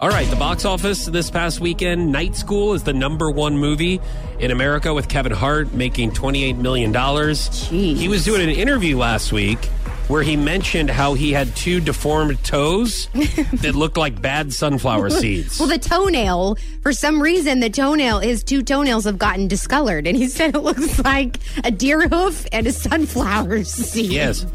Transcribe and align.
All 0.00 0.10
right, 0.10 0.30
the 0.30 0.36
box 0.36 0.64
office 0.64 1.06
this 1.06 1.28
past 1.28 1.58
weekend, 1.58 2.12
Night 2.12 2.36
School 2.36 2.72
is 2.74 2.84
the 2.84 2.92
number 2.92 3.32
one 3.32 3.58
movie 3.58 4.00
in 4.38 4.52
America 4.52 4.94
with 4.94 5.08
Kevin 5.08 5.32
Hart 5.32 5.74
making 5.74 6.12
$28 6.12 6.56
million. 6.56 6.92
Jeez. 6.92 7.96
He 7.96 8.06
was 8.06 8.24
doing 8.24 8.40
an 8.40 8.48
interview 8.48 8.96
last 8.96 9.32
week 9.32 9.58
where 10.06 10.22
he 10.22 10.36
mentioned 10.36 10.88
how 10.88 11.14
he 11.14 11.32
had 11.32 11.52
two 11.56 11.80
deformed 11.80 12.40
toes 12.44 13.08
that 13.54 13.72
looked 13.74 13.96
like 13.96 14.22
bad 14.22 14.52
sunflower 14.52 15.10
seeds. 15.20 15.58
Well, 15.58 15.68
the 15.68 15.78
toenail, 15.80 16.58
for 16.80 16.92
some 16.92 17.20
reason, 17.20 17.58
the 17.58 17.68
toenail, 17.68 18.20
his 18.20 18.44
two 18.44 18.62
toenails 18.62 19.02
have 19.02 19.18
gotten 19.18 19.48
discolored. 19.48 20.06
And 20.06 20.16
he 20.16 20.28
said 20.28 20.54
it 20.54 20.60
looks 20.60 21.00
like 21.00 21.38
a 21.64 21.72
deer 21.72 22.06
hoof 22.08 22.46
and 22.52 22.68
a 22.68 22.72
sunflower 22.72 23.64
seed. 23.64 24.12
yes. 24.12 24.46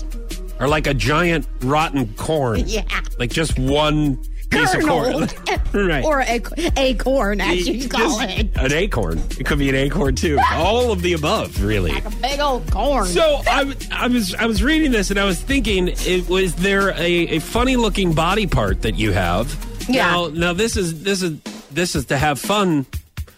Or 0.61 0.69
like 0.69 0.87
a 0.87 0.93
giant 0.93 1.45
rotten 1.59 2.13
corn. 2.13 2.63
Yeah. 2.65 2.85
Like 3.19 3.31
just 3.31 3.59
one 3.59 4.17
piece 4.53 4.73
of 4.73 4.83
corn. 4.83 5.27
Right. 5.73 6.05
Or 6.05 6.21
a 6.21 6.39
acorn, 6.77 7.41
as 7.41 7.67
you 7.67 7.89
call 7.89 8.19
Just 8.19 8.39
it. 8.39 8.55
An 8.57 8.71
acorn. 8.71 9.17
It 9.39 9.45
could 9.47 9.57
be 9.57 9.69
an 9.69 9.75
acorn 9.75 10.13
too. 10.15 10.39
All 10.51 10.91
of 10.91 11.01
the 11.01 11.13
above, 11.13 11.63
really. 11.63 11.91
Like 11.91 12.05
a 12.05 12.15
big 12.17 12.39
old 12.39 12.71
corn. 12.71 13.07
So 13.07 13.41
I, 13.47 13.73
I 13.91 14.07
was 14.07 14.35
I 14.35 14.45
was 14.45 14.61
reading 14.61 14.91
this 14.91 15.09
and 15.09 15.19
I 15.19 15.25
was 15.25 15.41
thinking, 15.41 15.87
it, 15.89 16.29
was 16.29 16.53
there 16.55 16.89
a, 16.91 17.01
a 17.01 17.39
funny 17.39 17.75
looking 17.75 18.13
body 18.13 18.45
part 18.45 18.83
that 18.83 18.99
you 18.99 19.11
have? 19.13 19.51
Yeah. 19.89 20.11
Now, 20.11 20.27
now 20.27 20.53
this 20.53 20.77
is 20.77 21.03
this 21.03 21.23
is 21.23 21.41
this 21.71 21.95
is 21.95 22.05
to 22.05 22.17
have 22.17 22.39
fun. 22.39 22.85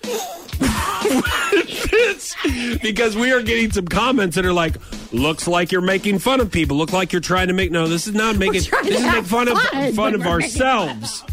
Because 2.81 3.15
we 3.15 3.31
are 3.31 3.41
getting 3.41 3.71
some 3.71 3.87
comments 3.87 4.35
that 4.35 4.45
are 4.45 4.53
like, 4.53 4.75
"Looks 5.15 5.47
like 5.47 5.71
you're 5.71 5.81
making 5.81 6.19
fun 6.19 6.39
of 6.39 6.51
people. 6.51 6.77
Look 6.77 6.91
like 6.91 7.11
you're 7.11 7.21
trying 7.21 7.47
to 7.47 7.53
make." 7.53 7.71
No, 7.71 7.87
this 7.87 8.07
is 8.07 8.13
not 8.13 8.37
making. 8.37 8.63
This 8.83 8.99
is 8.99 9.01
have 9.01 9.27
fun 9.27 9.47
of 9.47 9.57
fun, 9.59 9.93
fun 9.93 10.15
of 10.15 10.27
ourselves. 10.27 11.23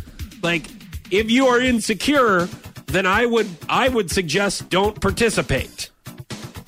Like, 0.43 0.67
if 1.11 1.31
you 1.31 1.47
are 1.49 1.61
insecure, 1.61 2.49
then 2.87 3.07
I 3.07 3.27
would 3.27 3.49
I 3.69 3.89
would 3.89 4.11
suggest 4.11 4.69
don't 4.71 5.01
participate. 5.01 5.91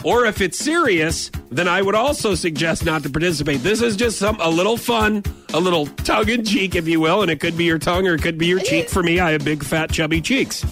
Or 0.02 0.26
if 0.26 0.42
it's 0.42 0.58
serious, 0.58 1.30
then 1.50 1.66
I 1.66 1.80
would 1.80 1.94
also 1.94 2.34
suggest 2.34 2.84
not 2.84 3.02
to 3.04 3.10
participate. 3.10 3.62
This 3.62 3.80
is 3.80 3.96
just 3.96 4.18
some 4.18 4.38
a 4.38 4.50
little 4.50 4.76
fun, 4.76 5.22
a 5.54 5.60
little 5.60 5.86
tongue 5.86 6.28
in 6.28 6.44
cheek, 6.44 6.74
if 6.74 6.86
you 6.86 7.00
will, 7.00 7.22
and 7.22 7.30
it 7.30 7.40
could 7.40 7.56
be 7.56 7.64
your 7.64 7.78
tongue 7.78 8.06
or 8.06 8.14
it 8.14 8.22
could 8.22 8.36
be 8.36 8.46
your 8.46 8.60
cheek. 8.60 8.90
For 8.90 9.02
me, 9.02 9.18
I 9.18 9.32
have 9.32 9.44
big, 9.44 9.64
fat, 9.64 9.90
chubby 9.90 10.20
cheeks. 10.20 10.62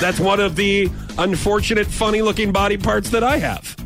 That's 0.00 0.18
one 0.18 0.40
of 0.40 0.56
the 0.56 0.88
unfortunate, 1.18 1.88
funny 1.88 2.22
looking 2.22 2.52
body 2.52 2.78
parts 2.78 3.10
that 3.10 3.22
I 3.22 3.36
have. 3.36 3.76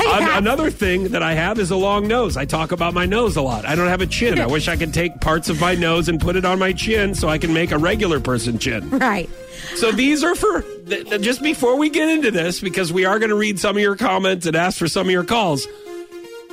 An- 0.00 0.38
another 0.38 0.70
thing 0.70 1.08
that 1.08 1.22
I 1.22 1.34
have 1.34 1.58
is 1.58 1.70
a 1.70 1.76
long 1.76 2.06
nose. 2.08 2.36
I 2.36 2.44
talk 2.44 2.72
about 2.72 2.94
my 2.94 3.06
nose 3.06 3.36
a 3.36 3.42
lot. 3.42 3.64
I 3.66 3.74
don't 3.74 3.88
have 3.88 4.00
a 4.00 4.06
chin. 4.06 4.38
I 4.40 4.46
wish 4.56 4.68
I 4.68 4.76
could 4.76 4.92
take 4.94 5.20
parts 5.20 5.48
of 5.48 5.60
my 5.60 5.74
nose 5.74 6.08
and 6.08 6.20
put 6.20 6.36
it 6.36 6.44
on 6.44 6.58
my 6.58 6.72
chin 6.72 7.14
so 7.14 7.28
I 7.28 7.38
can 7.38 7.52
make 7.52 7.70
a 7.72 7.78
regular 7.78 8.20
person 8.20 8.58
chin. 8.58 8.88
right. 8.90 9.28
So 9.76 9.92
these 9.92 10.24
are 10.24 10.34
for 10.34 10.62
th- 10.62 11.08
th- 11.08 11.20
just 11.22 11.42
before 11.42 11.76
we 11.76 11.88
get 11.90 12.08
into 12.08 12.30
this, 12.30 12.60
because 12.60 12.92
we 12.92 13.04
are 13.04 13.18
going 13.18 13.30
to 13.30 13.36
read 13.36 13.58
some 13.60 13.76
of 13.76 13.82
your 13.82 13.96
comments 13.96 14.46
and 14.46 14.56
ask 14.56 14.78
for 14.78 14.88
some 14.88 15.06
of 15.06 15.12
your 15.12 15.24
calls. 15.24 15.66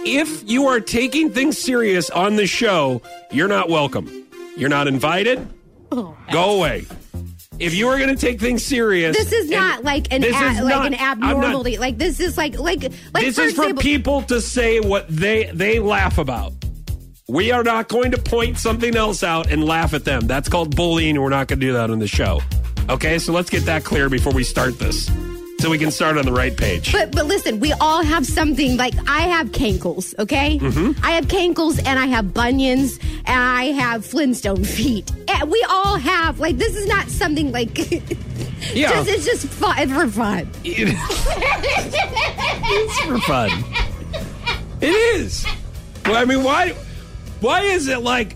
If 0.05 0.47
you 0.49 0.67
are 0.67 0.79
taking 0.79 1.31
things 1.31 1.57
serious 1.57 2.09
on 2.09 2.35
the 2.37 2.47
show, 2.47 3.01
you're 3.31 3.47
not 3.49 3.67
welcome. 3.69 4.25
You're 4.55 4.69
not 4.69 4.87
invited. 4.87 5.45
Oh, 5.91 6.15
Go 6.31 6.57
away. 6.57 6.85
If 7.59 7.73
you 7.73 7.89
are 7.89 7.97
going 7.97 8.09
to 8.09 8.15
take 8.15 8.39
things 8.39 8.63
serious, 8.65 9.15
This 9.17 9.31
is 9.33 9.49
not 9.49 9.83
like 9.83 10.13
an 10.13 10.21
this 10.21 10.33
a, 10.35 10.45
is 10.45 10.59
like 10.61 10.69
not- 10.69 10.85
an 10.87 10.93
I'm 10.99 11.19
not- 11.19 11.31
abnormality. 11.33 11.77
Like 11.77 11.97
this 11.97 12.19
is 12.19 12.37
like 12.37 12.57
like 12.57 12.83
like 13.13 13.25
this 13.25 13.35
for 13.35 13.41
is 13.41 13.53
for 13.55 13.73
people 13.73 14.21
to 14.23 14.39
say 14.41 14.79
what 14.79 15.07
they 15.09 15.51
they 15.53 15.79
laugh 15.79 16.17
about. 16.17 16.53
We 17.27 17.51
are 17.51 17.63
not 17.63 17.89
going 17.89 18.11
to 18.11 18.17
point 18.17 18.57
something 18.57 18.95
else 18.95 19.21
out 19.23 19.51
and 19.51 19.63
laugh 19.63 19.93
at 19.93 20.03
them. 20.05 20.25
That's 20.25 20.49
called 20.49 20.75
bullying, 20.75 21.11
and 21.15 21.21
we're 21.23 21.29
not 21.29 21.47
going 21.47 21.59
to 21.59 21.65
do 21.67 21.73
that 21.73 21.91
on 21.91 21.99
the 21.99 22.07
show. 22.07 22.41
Okay, 22.89 23.19
so 23.19 23.33
let's 23.33 23.51
get 23.51 23.65
that 23.65 23.83
clear 23.83 24.09
before 24.09 24.33
we 24.33 24.43
start 24.43 24.79
this, 24.79 25.09
so 25.59 25.69
we 25.69 25.77
can 25.77 25.91
start 25.91 26.17
on 26.17 26.25
the 26.25 26.31
right 26.31 26.55
page. 26.55 26.91
But 26.91 27.11
but 27.11 27.25
listen, 27.25 27.59
we 27.59 27.73
all 27.73 28.01
have 28.03 28.25
something. 28.25 28.77
Like 28.77 28.95
I 29.07 29.21
have 29.21 29.51
cankles, 29.51 30.17
okay? 30.17 30.57
Mm-hmm. 30.57 31.03
I 31.05 31.11
have 31.11 31.27
cankles 31.27 31.77
and 31.85 31.99
I 31.99 32.05
have 32.07 32.33
bunions 32.33 32.97
and 33.25 33.41
I 33.41 33.65
have 33.65 34.05
Flintstone 34.05 34.63
feet. 34.63 35.11
And 35.27 35.51
we 35.51 35.63
all 35.69 35.97
have 35.97 36.39
like 36.39 36.57
this 36.57 36.75
is 36.75 36.87
not 36.87 37.09
something 37.09 37.51
like. 37.51 37.77
Yeah. 38.73 38.89
just, 38.89 39.09
it's 39.09 39.25
just 39.25 39.47
fun 39.47 39.87
for 39.87 40.07
fun. 40.09 40.49
it's 40.65 40.99
for 43.05 43.17
fun. 43.19 43.49
It 44.81 44.87
is. 44.87 45.45
Well, 46.05 46.17
I 46.17 46.25
mean, 46.25 46.43
why? 46.43 46.75
Why 47.39 47.61
is 47.61 47.87
it 47.87 48.01
like? 48.01 48.35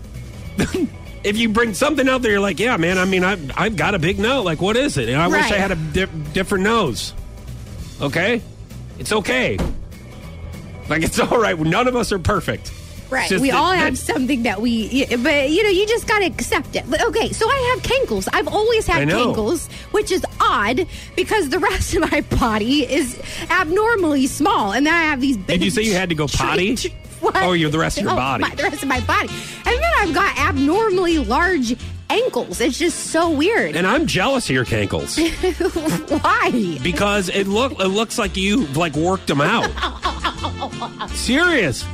if 1.24 1.36
you 1.38 1.48
bring 1.48 1.74
something 1.74 2.08
out 2.08 2.22
there, 2.22 2.32
you're 2.32 2.40
like, 2.40 2.60
yeah, 2.60 2.76
man. 2.76 2.98
I 2.98 3.04
mean, 3.04 3.24
I've 3.24 3.50
I've 3.58 3.76
got 3.76 3.94
a 3.94 3.98
big 3.98 4.18
nose. 4.18 4.44
Like, 4.44 4.60
what 4.60 4.76
is 4.76 4.96
it? 4.98 5.08
And 5.08 5.20
I 5.20 5.26
wish 5.28 5.50
I 5.50 5.56
had 5.56 5.72
a 5.72 5.76
di- 5.76 6.06
different 6.32 6.64
nose. 6.64 7.14
Okay, 8.00 8.42
it's 8.98 9.12
okay. 9.12 9.56
Like, 10.88 11.02
it's 11.02 11.18
all 11.20 11.38
right. 11.38 11.58
None 11.58 11.88
of 11.88 11.96
us 11.96 12.12
are 12.12 12.18
perfect. 12.18 12.72
Right. 13.10 13.30
We 13.30 13.50
that- 13.50 13.56
all 13.56 13.72
have 13.72 13.94
that- 13.94 13.98
something 14.12 14.42
that 14.44 14.60
we, 14.60 15.04
but 15.06 15.50
you 15.50 15.62
know, 15.62 15.68
you 15.68 15.86
just 15.86 16.06
got 16.08 16.18
to 16.20 16.24
accept 16.26 16.74
it. 16.74 16.84
But, 16.90 17.02
okay, 17.04 17.30
so 17.32 17.46
I 17.48 17.74
have 17.74 17.82
cankles. 17.84 18.28
I've 18.32 18.48
always 18.48 18.86
had 18.86 19.06
cankles, 19.08 19.70
which 19.92 20.10
is 20.10 20.24
odd 20.40 20.86
because 21.14 21.50
the 21.50 21.58
rest 21.70 21.94
of 21.94 22.10
my 22.10 22.22
body 22.22 22.82
is 22.90 23.20
abnormally 23.50 24.26
small. 24.26 24.72
And 24.72 24.86
then 24.86 24.94
I 24.94 25.02
have 25.02 25.20
these 25.20 25.36
big. 25.36 25.60
Did 25.60 25.64
you 25.64 25.70
say 25.70 25.82
you 25.82 25.94
had 25.94 26.08
to 26.08 26.14
go 26.14 26.26
potty? 26.26 26.76
What? 27.20 27.36
Oh, 27.36 27.52
you're 27.52 27.70
the 27.70 27.78
rest 27.78 27.96
of 27.96 28.02
your 28.04 28.12
Oh, 28.12 28.16
body. 28.16 28.42
my- 28.42 28.54
the 28.54 28.64
rest 28.64 28.82
of 28.82 28.88
my 28.88 29.00
body. 29.00 29.28
Then 29.64 29.73
I've 30.04 30.12
got 30.14 30.38
abnormally 30.38 31.16
large 31.18 31.74
ankles. 32.10 32.60
It's 32.60 32.78
just 32.78 33.06
so 33.06 33.30
weird. 33.30 33.74
And 33.74 33.86
I'm 33.86 34.06
jealous 34.06 34.50
of 34.50 34.54
your 34.54 34.66
cankles 34.66 35.16
Why? 36.22 36.78
because 36.82 37.30
it 37.30 37.46
look 37.46 37.72
it 37.80 37.88
looks 37.88 38.18
like 38.18 38.36
you 38.36 38.66
like 38.74 38.94
worked 38.96 39.28
them 39.28 39.40
out. 39.40 39.70
Serious. 41.10 41.86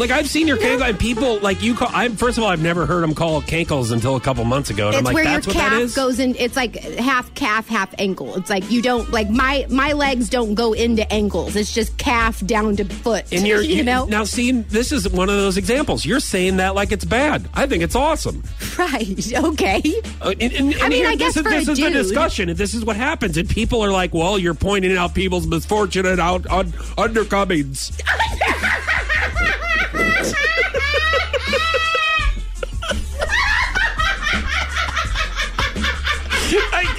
Like 0.00 0.10
I've 0.10 0.28
seen 0.30 0.48
your 0.48 0.56
cankle 0.56 0.88
and 0.88 0.98
people 0.98 1.38
like 1.40 1.62
you 1.62 1.74
call. 1.74 1.90
I 1.92 2.08
first 2.08 2.38
of 2.38 2.42
all, 2.44 2.48
I've 2.50 2.62
never 2.62 2.86
heard 2.86 3.02
them 3.02 3.14
call 3.14 3.42
cankles 3.42 3.92
until 3.92 4.16
a 4.16 4.20
couple 4.20 4.42
months 4.46 4.70
ago, 4.70 4.86
and 4.86 4.94
It's 4.94 4.98
I'm 4.98 5.04
like, 5.04 5.14
where 5.14 5.24
your 5.24 5.32
that's 5.34 5.46
what 5.46 5.56
that 5.56 5.70
calf 5.72 5.80
is. 5.82 5.94
goes 5.94 6.18
in. 6.18 6.34
It's 6.36 6.56
like 6.56 6.76
half 6.94 7.32
calf, 7.34 7.68
half 7.68 7.94
ankle. 7.98 8.34
It's 8.36 8.48
like 8.48 8.70
you 8.70 8.80
don't 8.80 9.10
like 9.10 9.28
my 9.28 9.66
my 9.68 9.92
legs 9.92 10.30
don't 10.30 10.54
go 10.54 10.72
into 10.72 11.10
ankles. 11.12 11.54
It's 11.54 11.74
just 11.74 11.98
calf 11.98 12.40
down 12.46 12.76
to 12.76 12.84
foot. 12.86 13.26
and 13.30 13.46
you're 13.46 13.60
you 13.76 13.84
know 13.84 14.06
now 14.06 14.24
see 14.24 14.52
this 14.52 14.90
is 14.90 15.06
one 15.10 15.28
of 15.28 15.36
those 15.36 15.58
examples. 15.58 16.06
You're 16.06 16.18
saying 16.20 16.56
that 16.56 16.74
like 16.74 16.92
it's 16.92 17.04
bad. 17.04 17.46
I 17.52 17.66
think 17.66 17.82
it's 17.82 17.94
awesome. 17.94 18.42
right? 18.78 19.06
Okay. 19.50 19.82
Uh, 20.22 20.30
and, 20.40 20.42
and- 20.52 20.72
and 20.72 20.82
I 20.82 20.88
mean, 20.88 20.98
here- 21.02 21.08
I 21.08 21.14
guess 21.16 21.34
this 21.34 21.36
is, 21.36 21.42
for 21.42 21.48
a 21.50 21.58
this 21.60 21.68
is 21.68 21.78
the 21.78 21.90
discussion. 21.90 22.56
This 22.56 22.72
is 22.74 22.84
what 22.86 22.96
happens. 22.96 23.36
And 23.36 23.48
people 23.48 23.82
are 23.82 23.90
like, 23.92 24.14
"Well, 24.14 24.38
you're 24.38 24.54
pointing 24.54 24.96
out 24.96 25.14
people's 25.14 25.46
misfortune 25.46 26.06
and 26.06 26.20
out 26.20 26.46
on 26.46 26.68
undercomings." 26.96 28.00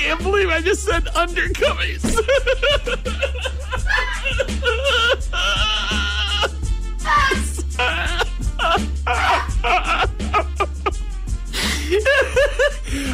can't 0.02 0.24
believe 0.24 0.50
I 0.50 0.62
just 0.62 0.84
said 0.84 1.06
undercomings. 1.06 2.18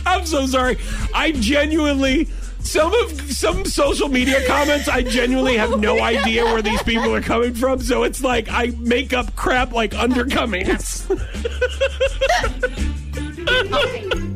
I'm 0.05 0.25
so 0.25 0.45
sorry. 0.45 0.77
I 1.13 1.33
genuinely 1.33 2.29
some 2.59 2.93
of 2.93 3.21
some 3.31 3.65
social 3.65 4.07
media 4.07 4.45
comments 4.47 4.87
I 4.87 5.01
genuinely 5.01 5.57
have 5.57 5.79
no 5.79 5.99
idea 6.01 6.45
where 6.45 6.61
these 6.61 6.81
people 6.83 7.13
are 7.13 7.21
coming 7.21 7.53
from. 7.53 7.81
So 7.81 8.03
it's 8.03 8.23
like 8.23 8.47
I 8.49 8.67
make 8.79 9.11
up 9.13 9.35
crap 9.35 9.73
like 9.73 9.91
undercomings. 9.91 11.05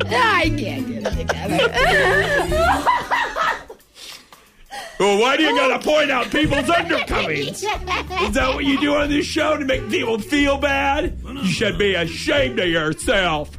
I 0.10 0.50
can't 0.50 0.88
get 0.88 1.04
it 1.06 1.18
together. 1.18 1.58
well, 5.00 5.20
why 5.22 5.38
do 5.38 5.44
you 5.44 5.56
gotta 5.56 5.84
point 5.84 6.12
out 6.12 6.30
people's 6.32 6.66
undercomings? 6.66 7.64
Is 8.28 8.34
that 8.34 8.54
what 8.54 8.66
you 8.66 8.80
do 8.80 8.96
on 8.96 9.10
this 9.10 9.26
show 9.26 9.58
to 9.58 9.66
make 9.66 9.90
people 9.90 10.20
feel 10.20 10.58
bad? 10.58 11.20
You 11.24 11.46
should 11.46 11.78
be 11.78 11.96
ashamed 11.96 12.60
of 12.60 12.68
yourself. 12.68 13.52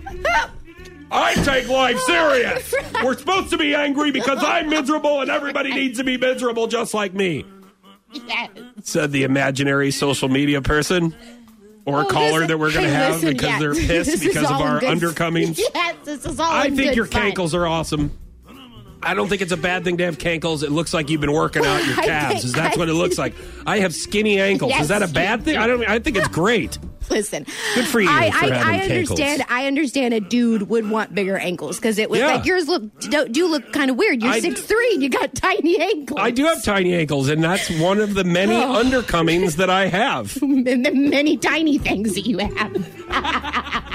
I 1.11 1.35
take 1.35 1.69
life 1.69 1.99
serious. 2.01 2.75
We're 3.05 3.17
supposed 3.17 3.51
to 3.51 3.59
be 3.59 3.75
angry 3.75 4.11
because 4.11 4.43
I'm 4.43 4.71
miserable 4.71 5.21
and 5.21 5.31
everybody 5.31 5.73
needs 5.73 5.99
to 5.99 6.05
be 6.05 6.17
miserable 6.17 6.67
just 6.69 6.95
like 6.95 7.13
me. 7.13 7.45
Said 8.83 9.13
the 9.13 9.25
imaginary 9.25 9.91
social 9.91 10.29
media 10.29 10.63
person 10.63 11.15
or 11.85 12.03
Oh, 12.03 12.05
caller 12.05 12.47
that 12.47 12.59
we're 12.59 12.73
going 12.73 12.85
to 12.85 12.91
hey, 12.91 12.95
have 12.95 13.15
listen, 13.23 13.37
because 13.37 13.59
they're 13.61 13.75
pissed 14.05 14.23
because 14.23 14.45
of 14.45 14.61
our 14.61 14.81
good- 14.81 14.99
undercomings. 14.99 15.59
Yes, 15.75 15.97
this 16.05 16.25
is 16.27 16.39
all. 16.41 16.51
I 16.53 16.71
think 16.71 16.95
your 16.97 17.07
fun. 17.07 17.31
cankles 17.33 17.55
are 17.55 17.67
awesome. 17.67 18.17
I 19.05 19.15
don't 19.15 19.29
think 19.29 19.43
it's 19.43 19.51
a 19.51 19.57
bad 19.57 19.83
thing 19.83 19.97
to 19.97 20.05
have 20.05 20.17
cankles. 20.19 20.63
It 20.63 20.71
looks 20.71 20.95
like 20.95 21.11
you've 21.11 21.21
been 21.21 21.33
working 21.33 21.65
out 21.67 21.85
your 21.85 21.97
calves. 22.05 22.45
Is 22.45 22.53
that's 22.53 22.77
what 22.77 22.89
it 22.89 22.95
looks 22.95 23.19
like? 23.19 23.35
I 23.67 23.81
have 23.81 23.93
skinny 23.97 24.41
ankles. 24.41 24.71
Yes, 24.71 24.83
Is 24.83 24.89
that 24.89 25.03
a 25.03 25.09
bad 25.09 25.43
thing? 25.45 25.57
I 25.57 25.67
don't. 25.67 25.83
I 25.89 25.99
think 25.99 26.17
it's 26.17 26.29
great. 26.29 26.79
Listen, 27.13 27.45
Good 27.75 27.87
for 27.87 28.01
you 28.01 28.09
I, 28.11 28.31
for 28.31 28.45
I, 28.47 28.49
I 28.49 28.79
cankles. 28.81 28.83
understand. 28.91 29.45
I 29.49 29.67
understand 29.67 30.15
a 30.15 30.21
dude 30.21 30.69
would 30.69 30.89
want 30.89 31.15
bigger 31.15 31.37
ankles 31.37 31.77
because 31.77 31.99
it 31.99 32.09
was 32.11 32.21
Yeah. 32.21 32.27
like 32.29 32.45
yours 32.47 32.67
look 32.69 33.01
do, 33.01 33.29
do 33.29 33.47
look 33.49 33.73
kind 33.73 33.91
of 33.91 33.97
weird. 33.97 34.23
You're 34.23 34.33
I- 34.33 34.41
six 34.41 34.63
three 34.63 34.95
and 34.95 35.03
you 35.03 35.11
got 35.11 35.35
tiny 35.35 35.79
ankles. 35.81 36.19
I 36.21 36.31
do 36.31 36.45
have 36.47 36.63
tiny 36.65 36.95
ankles, 36.95 37.29
and 37.29 37.45
that's 37.45 37.69
one 37.79 37.99
of 38.01 38.15
the 38.15 38.25
many 38.25 38.55
Oh. 38.57 38.83
undercomings 38.83 39.57
that 39.57 39.69
I 39.71 39.87
have. 39.89 40.37
and 40.43 40.67
the 40.87 40.91
many 40.93 41.37
tiny 41.37 41.79
things 41.79 42.15
that 42.15 42.27
you 42.27 42.39
have. 42.39 43.83